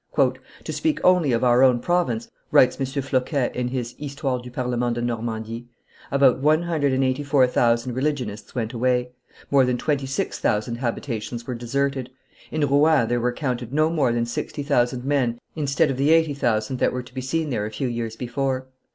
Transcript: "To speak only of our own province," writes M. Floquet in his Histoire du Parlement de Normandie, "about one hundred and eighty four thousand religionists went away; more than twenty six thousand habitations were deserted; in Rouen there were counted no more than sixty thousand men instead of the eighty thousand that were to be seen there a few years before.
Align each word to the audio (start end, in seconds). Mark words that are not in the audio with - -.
"To 0.15 0.73
speak 0.73 0.99
only 1.03 1.31
of 1.31 1.43
our 1.43 1.61
own 1.61 1.79
province," 1.79 2.27
writes 2.49 2.79
M. 2.81 2.87
Floquet 3.03 3.55
in 3.55 3.67
his 3.67 3.93
Histoire 3.99 4.39
du 4.39 4.49
Parlement 4.49 4.95
de 4.95 5.01
Normandie, 5.03 5.67
"about 6.09 6.39
one 6.39 6.63
hundred 6.63 6.91
and 6.91 7.03
eighty 7.03 7.21
four 7.23 7.45
thousand 7.45 7.93
religionists 7.93 8.55
went 8.55 8.73
away; 8.73 9.11
more 9.51 9.63
than 9.63 9.77
twenty 9.77 10.07
six 10.07 10.39
thousand 10.39 10.77
habitations 10.77 11.45
were 11.45 11.53
deserted; 11.53 12.09
in 12.49 12.67
Rouen 12.67 13.09
there 13.09 13.21
were 13.21 13.31
counted 13.31 13.71
no 13.71 13.91
more 13.91 14.11
than 14.11 14.25
sixty 14.25 14.63
thousand 14.63 15.05
men 15.05 15.39
instead 15.55 15.91
of 15.91 15.97
the 15.97 16.09
eighty 16.09 16.33
thousand 16.33 16.79
that 16.79 16.93
were 16.93 17.03
to 17.03 17.13
be 17.13 17.21
seen 17.21 17.51
there 17.51 17.67
a 17.67 17.71
few 17.71 17.87
years 17.87 18.15
before. 18.15 18.65